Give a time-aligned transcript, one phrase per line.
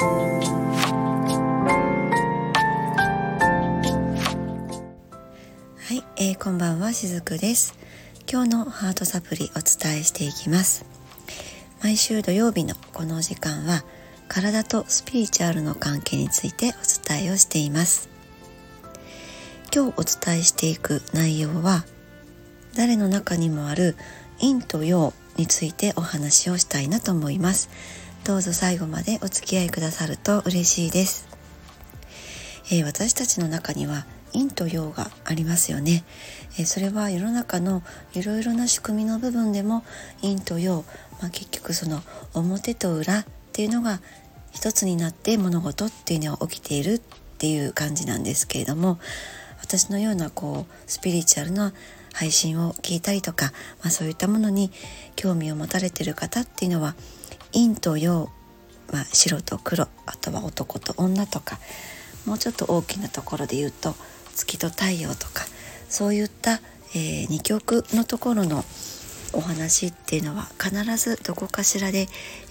[0.00, 0.04] は
[5.90, 7.74] い、えー、こんばんはしずくです。
[8.30, 10.84] 今日のハートサプリお伝えしていきます。
[11.82, 13.82] 毎週土曜日のこの時間は
[14.28, 16.70] 体とスピリチュアルの関係についてお
[17.08, 18.08] 伝えをしています。
[19.74, 21.84] 今日お伝えしていく内容は
[22.76, 23.96] 誰の中にもある
[24.40, 27.68] 陰と陽についてお話をしたいなと思います。
[28.28, 31.26] どうぞ最後までお付き合いくださると嬉しいです、
[32.70, 34.04] えー、私たちの中には
[34.34, 36.04] 陰と陽がありますよね、
[36.58, 39.82] えー、それは世の中のいろいろな仕組みの部分でも
[40.20, 40.84] 陰と陽、
[41.22, 42.02] まあ、結局その
[42.34, 43.98] 表と裏っていうのが
[44.52, 47.00] 一つになって物事っていうのは起きているっ
[47.38, 48.98] ていう感じなんですけれども
[49.62, 51.72] 私のようなこうスピリチュアルな
[52.12, 54.70] 配信を聞いたりとか、まあ、そういったものに
[55.16, 56.94] 興味を持たれてる方っていうのは
[57.52, 58.30] 陰と陽、
[58.92, 61.58] まあ、白と黒あとは男と女とか
[62.26, 63.94] もうちょっと大きなところで言うと
[64.34, 65.44] 月と太陽とか
[65.88, 66.60] そういった、
[66.94, 68.64] えー、二極のところの
[69.32, 72.06] お話っていうのは必ずどこかしらで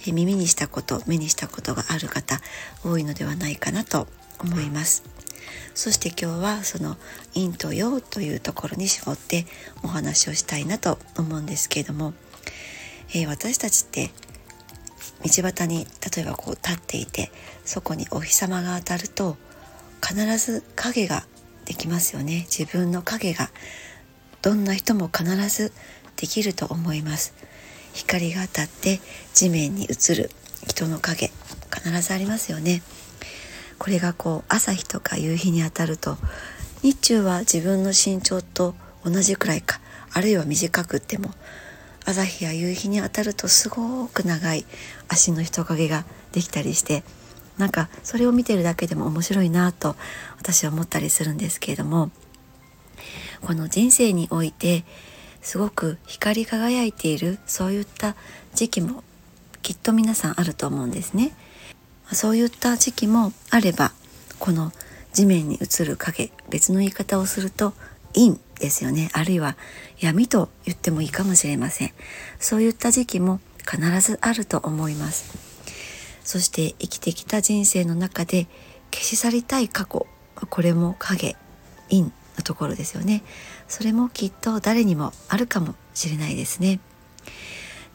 [0.06, 2.40] 耳にしたこと目にしたことがある方
[2.84, 4.06] 多いのではないかなと
[4.40, 5.02] 思います。
[5.74, 6.96] そして今日はその
[7.34, 9.46] 陰と陽というところに絞って
[9.82, 12.14] お話をしたいなと思うんですけれども、
[13.10, 14.10] えー、私たちって
[15.22, 17.30] 道端に例えばこう立っていて
[17.64, 19.36] そこにお日様が当たると
[20.06, 21.24] 必ず影が
[21.64, 22.46] できますよね。
[22.50, 23.50] 自分の影が
[24.42, 25.72] どんな人も必ず
[26.16, 27.34] できると思います。
[27.92, 29.00] 光が当たって
[29.34, 30.30] 地面に映る
[30.66, 31.30] 人の影
[31.74, 32.82] 必ずありますよね。
[33.78, 36.16] これがこう朝日とか夕日に当たると
[36.82, 39.80] 日中は自分の身長と同じくらいか
[40.12, 41.30] あるいは短くっても
[42.08, 44.64] 朝日や夕日に当たるとすごく長い
[45.08, 47.04] 足の人影ができたりして
[47.58, 49.94] なんかそれを見てるだけでも面白いなと
[50.38, 52.10] 私は思ったりするんですけれども
[53.42, 54.84] この人生において
[55.42, 58.16] すごく光り輝いているそういった
[58.54, 59.04] 時期も
[59.60, 61.32] きっと皆さんあると思うんですね。
[62.10, 63.92] そういった時期もあれば
[64.38, 64.72] この
[65.12, 67.74] 地面に映る影別の言い方をすると
[68.14, 69.10] 陰ですよね。
[69.12, 69.56] あるいは
[69.98, 71.92] 闇と言ってもいいかもしれません。
[72.38, 75.36] そういった時期も必ずあると思います。
[76.24, 78.46] そして生きてきた人生の中で
[78.92, 80.06] 消し去りたい過去
[80.50, 81.36] これも影
[81.88, 82.10] 陰の
[82.44, 83.22] ところですよね。
[83.66, 86.80] それもきっと誰にもあるかもしれないですね。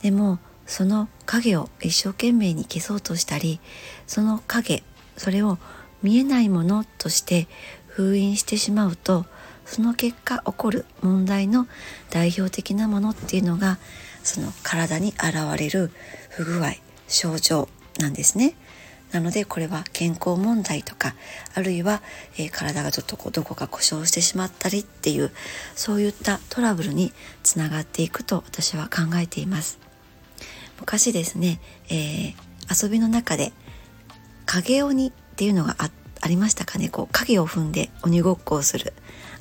[0.02, 3.60] でもその影を一生懸命に消そうとしたり
[4.08, 4.84] その影
[5.18, 5.58] それを
[6.02, 7.48] 見えないものとして
[7.88, 9.26] 封印してしまうと
[9.66, 11.68] その結果起こる問題の
[12.10, 13.78] 代表的なものっていうのが
[14.24, 15.92] その体に現れる
[16.30, 16.74] 不具合
[17.08, 17.70] 症状
[18.00, 18.56] なんですね。
[19.12, 21.14] なのでこれは健康問題とか
[21.54, 22.02] あるいは、
[22.36, 25.32] えー、体がちょっとこうどこか故障してしまったりっていう
[25.76, 27.14] そういったトラブルに
[27.44, 29.78] つながっていくと私は考えています。
[30.80, 31.60] 昔ですね、
[31.90, 32.34] えー、
[32.86, 33.54] 遊びの中で
[34.46, 35.92] 影鬼っていうのがあ
[36.24, 36.88] ありましたかね？
[36.88, 38.94] こう影を踏んで鬼ごっこをする。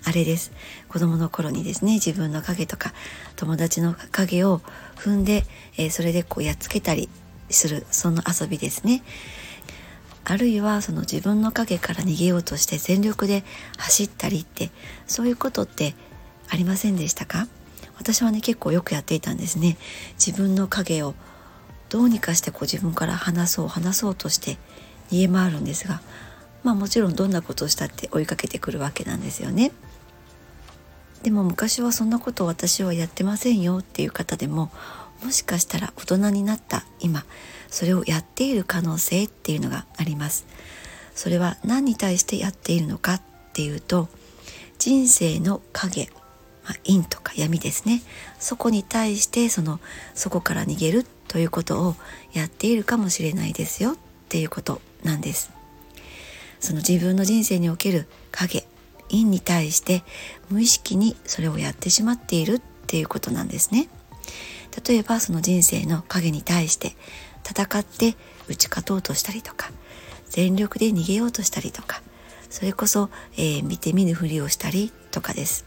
[0.04, 0.50] あれです。
[0.88, 2.92] 子供の頃にですね自分の影とか
[3.36, 4.58] 友達の影を
[4.96, 5.44] 踏んで、
[5.78, 7.08] えー、それでこうやっつけたり
[7.50, 9.04] するその遊びですね。
[10.24, 13.44] あるいはその自分の影から逃げようとして全力で
[13.78, 14.70] 走ったりって
[15.06, 15.94] そういうことって
[16.48, 17.46] ありませんでしたか？
[17.96, 19.76] 私はね結構よくやっていたんですね。
[20.18, 21.14] 自分の影を
[21.90, 24.58] どうにかしてこう自分から離そう離そうとして
[25.12, 26.00] 逃げ回るんですが
[26.62, 29.72] まあもちろんどんなことをしたって追いかけてくるわけなんですよね。
[31.22, 34.72] でも昔はそんなことを私はやってませんよっていう方でも
[35.22, 37.24] もしかしたら大人になった今
[37.68, 40.46] それをやっている可能性っていうのがあります。
[41.14, 44.08] それは何に対してやっているのかっていうと
[44.78, 46.10] 人生の影、
[46.64, 48.02] まあ、陰とか闇ですね
[48.38, 49.78] そこに対してその
[50.14, 51.94] そこから逃げるということを
[52.32, 53.96] やっているかもしれないですよっ
[54.28, 55.61] ていうことなんです。
[56.62, 58.64] その自分の人生における影
[59.10, 60.04] 陰に対して
[60.48, 63.88] 無意識にそれをやってしまっているっていうことなんですね。
[64.86, 66.96] 例えばその人生の影に対して
[67.44, 68.16] 戦って
[68.48, 69.70] 打ち勝とうとしたりとか
[70.30, 72.00] 全力で逃げようとしたりとか
[72.48, 75.66] それこそ、えー、見て見ぬふりをしたりとかです。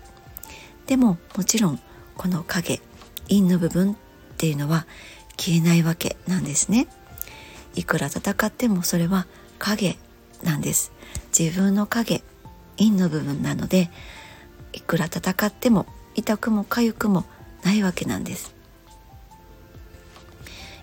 [0.88, 1.80] でももちろん
[2.16, 2.82] この影
[3.28, 3.96] 陰の部分っ
[4.38, 4.88] ていうのは
[5.38, 6.88] 消えないわけなんですね。
[7.76, 9.28] いくら戦ってもそれは
[9.60, 9.98] 影
[10.46, 10.92] なんです。
[11.38, 12.24] 自分の影
[12.78, 13.90] 陰の部分なので
[14.74, 17.26] いくら戦っても痛くも痒くも
[17.64, 18.56] ないわけなんです。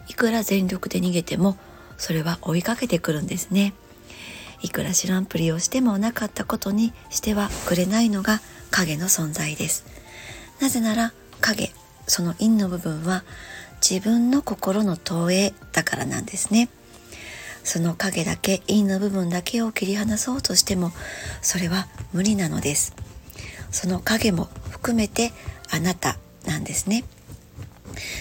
[0.08, 1.56] いくら全力で逃げても
[1.96, 3.72] それは追いかけてくるんですね。
[4.62, 9.84] いくら知らんぷりをしてもなかったことにしてはくれないのが影の存在です。
[10.60, 11.72] なぜなら影
[12.06, 13.24] その陰の部分は
[13.80, 16.68] 自分の心の投影だからなんですね。
[17.64, 20.92] その影だけ陰の部分だけを切り離そうとしても
[21.40, 22.94] それは無理なのです。
[23.70, 25.32] その影も含めて
[25.70, 27.04] あなたなんですね。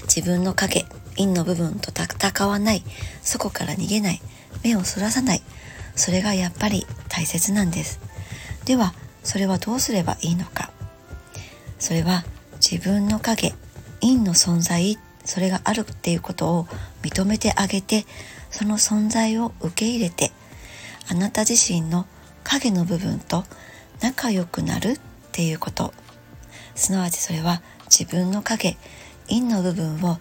[0.04, 0.86] 自分の影
[1.18, 2.84] 陰の部分と戦わない。
[3.22, 4.22] そこから逃げない。
[4.64, 5.42] 目をそらさない。
[5.96, 8.00] それがやっぱり大切なんです。
[8.66, 8.94] では
[9.24, 10.72] それはどうすればいいのか。
[11.80, 12.24] それは
[12.60, 13.54] 自分の影
[14.02, 16.66] 陰の存在それがあるっていうことを
[17.02, 18.06] 認めてあげて
[18.52, 20.32] その存在を受け入れて
[21.10, 22.06] あなた自身の
[22.44, 23.44] 影の部分と
[24.02, 25.00] 仲良くなるっ
[25.32, 25.94] ていうこと。
[26.76, 28.78] すなわちそれは自分の影
[29.28, 30.18] 陰の部分を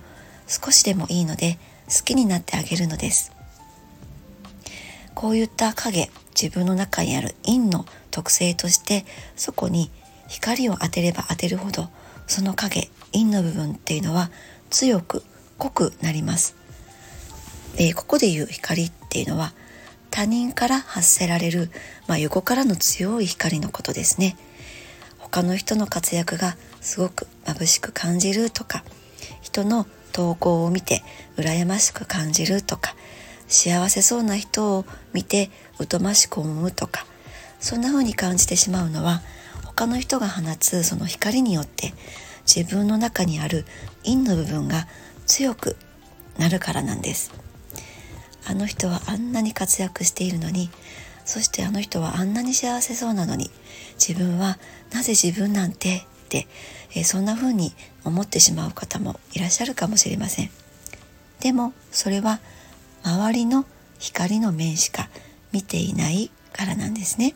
[0.46, 3.32] 少しでもいいので好きになってあげるのです。
[5.14, 6.10] こういった影
[6.40, 9.04] 自分の中にある陰の特性として
[9.36, 9.90] そこに
[10.28, 11.90] 光を当てれば当てるほど
[12.26, 14.30] その影陰の部分っていうのは
[14.70, 15.24] 強く
[15.58, 16.59] 濃くなります。
[17.76, 19.52] でここで言う光っていうのは
[20.10, 21.70] 他人から発せられる、
[22.08, 24.36] まあ、横からの強い光のことですね。
[25.18, 28.82] 他の人の活躍がすごく眩しく感じるとか
[29.40, 31.04] 人の投稿を見て
[31.36, 32.96] 羨ましく感じるとか
[33.46, 35.50] 幸せそうな人を見て
[35.88, 37.06] 疎ましく思うとか
[37.60, 39.22] そんな風に感じてしまうのは
[39.64, 41.94] 他の人が放つその光によって
[42.52, 43.66] 自分の中にある
[44.04, 44.88] 陰の部分が
[45.26, 45.76] 強く
[46.38, 47.49] なるからなんです。
[48.46, 50.70] あの人はあんなに活躍しているのに
[51.24, 53.50] そしてあの人はあんなに幸せそうなのに
[53.94, 54.58] 自分は
[54.92, 56.46] なぜ自分なんてって、
[56.94, 57.72] え、そんな風に
[58.04, 60.50] 思ってしまう方もいらっしゃるかもしれません。
[61.40, 62.40] でもそれは
[63.02, 63.64] 周りの
[63.98, 65.08] 光の面しか
[65.52, 67.34] 見ていないからなんですね。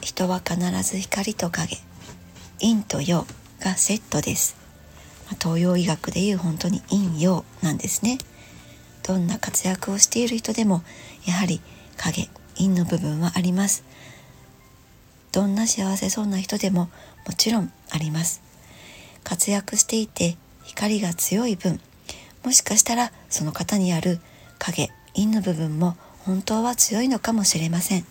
[0.00, 1.78] 人は必ず光と影
[2.60, 3.26] 陰と陽
[3.60, 4.56] がセットです、
[5.40, 8.18] 東洋医学でいう本当に陰陽なんですね。
[9.06, 10.82] どんな活躍をしている人でも
[11.26, 11.60] やはり
[11.96, 13.84] 影陰の部分はあります。
[15.30, 16.88] どんな幸せそうな人でも
[17.26, 18.42] もちろんあります。
[19.24, 21.80] 活躍していて光が強い分
[22.44, 24.20] もしかしたらその方にある
[24.58, 28.06] 影陰の部分も本当は強いのかもしれません。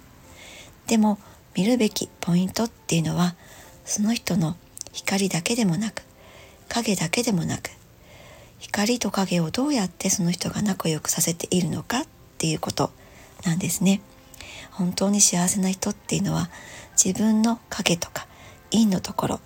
[0.88, 1.18] でも
[1.56, 3.36] 見るべきポイントっていうのは
[3.86, 4.56] その人の
[4.92, 6.04] 光だけでもなく
[6.70, 7.72] 影だけでもなく
[8.64, 12.06] 光と影をどうやってその人が仲良くさせているのかっ
[12.38, 12.92] ていうこと
[13.46, 14.02] なんですね。
[14.72, 16.50] 本当に幸せな人っていうのは
[16.96, 18.26] 自分の影とか
[18.72, 19.40] 陰のところ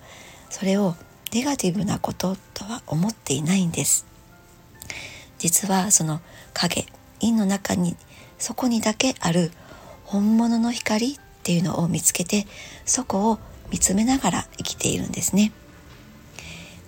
[0.50, 0.96] それを
[1.34, 4.06] ネガティブなこととは思っていないんです。
[5.40, 6.22] 実はその
[6.54, 6.86] 影
[7.20, 7.98] 陰の中に
[8.38, 9.52] そこにだけある
[10.06, 12.46] 本物の光っていうのを見つけて
[12.86, 13.40] そこを
[13.72, 15.52] 見つめながら生きているんですね。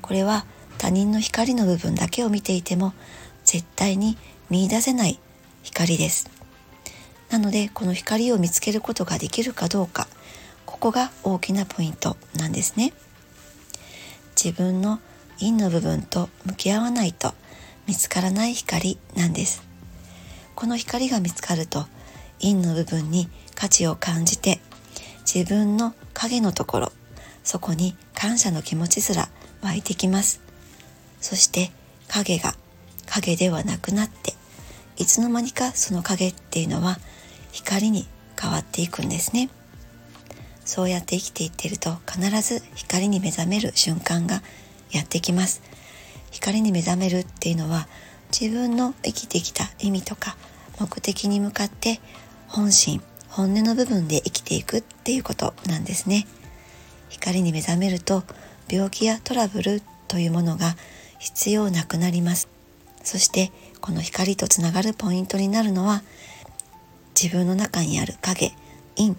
[0.04, 0.46] これは
[0.80, 2.94] 他人の光の部分だけを見ていても
[3.44, 4.18] 絶対に
[4.50, 5.20] 見いだせない
[5.62, 6.32] 光です。
[7.30, 10.08] なのでこの光を見つけることができるかどうか
[10.66, 12.94] ここが大きなポイントなんですね。
[14.42, 15.00] 自分の
[15.40, 17.34] 陰の部分と向き合わないと
[17.86, 19.62] 見つからない光なんです。
[20.56, 21.88] この光が見つかると
[22.42, 24.62] 陰の部分に価値を感じて
[25.32, 26.92] 自分の影のところ
[27.44, 29.28] そこに感謝の気持ちすら
[29.62, 30.49] 湧いてきます。
[31.22, 31.72] そして
[32.08, 32.56] 影が
[33.06, 34.34] 影ではなくなって
[34.98, 36.98] いつの間にかその影っていうのは
[37.52, 38.08] 光に
[38.40, 39.50] 変わっていくんですね。
[40.66, 44.44] そうやって生きていっていると必ず光に目覚める瞬間が
[44.92, 45.62] やってきます。
[46.32, 47.88] 光に目覚めるっていうのは
[48.32, 50.38] 自分の生きてきた意味とか
[50.80, 52.00] 目的に向かって
[52.48, 56.28] 本心本音の部分で生きていくっていうことなんですね。
[57.10, 58.24] 光に目覚めると
[58.70, 60.76] 病気やトラブルというものが
[61.20, 62.50] 必要なくなります。
[63.04, 66.04] そしてこの光とつながるポイントになるのは
[67.22, 68.54] 自分の中にある影
[68.98, 69.16] 陰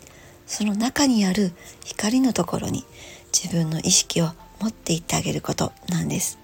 [0.47, 1.53] その中にある
[1.85, 2.85] 光のところに
[3.33, 4.31] 自分の意識を
[4.61, 6.39] 持っていってあげることなんです。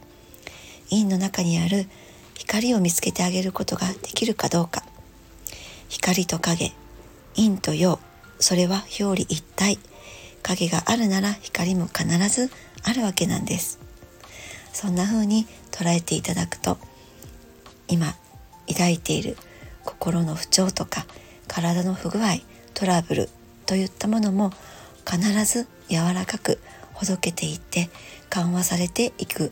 [0.90, 1.88] 陰の中にある
[2.34, 4.84] 光を見つけてあげることができるかどうか。
[5.88, 6.72] 光と影
[7.34, 7.98] 陰と陽
[8.38, 9.78] それは表裏一体。
[10.42, 12.50] 影があるなら光も必ず
[12.84, 13.85] あるわけなんです。
[14.76, 16.76] そんな風に捉えていただくと
[17.88, 18.14] 今
[18.68, 19.38] 抱いている
[19.86, 21.06] 心の不調とか
[21.48, 22.40] 体の不具合
[22.74, 23.30] トラブル
[23.64, 24.50] といったものも
[25.10, 26.60] 必ず柔らかく
[26.92, 27.88] ほどけていって
[28.28, 29.50] 緩和されていく。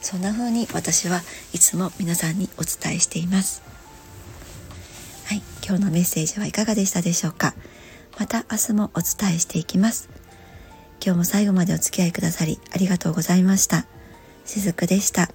[0.00, 1.20] そんな風に私は
[1.52, 3.62] いつも皆さんにお伝えしています。
[5.26, 5.42] はい。
[5.64, 7.54] 今日のメッセージはいかがでしたでしょうか。
[8.18, 10.08] また明日もお伝えしていきます。
[11.04, 13.86] 今日も最後までお付き合いくださりありがとうございました。
[14.46, 15.30] しずくでした。